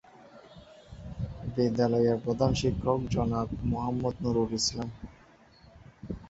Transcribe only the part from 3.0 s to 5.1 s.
জনাব মোহাম্মদ নুরুল ইসলাম।